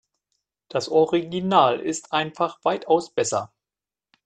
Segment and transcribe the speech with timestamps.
[0.67, 3.53] Das Original ist einfach weitaus besser.